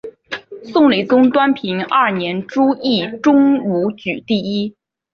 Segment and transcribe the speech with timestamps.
[0.63, 4.75] 宋理宗端平二年朱熠中武举第一。